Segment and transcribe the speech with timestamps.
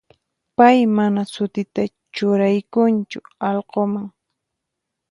[0.57, 1.81] Pay mana sutita
[2.15, 4.07] churaykunchu allqunman.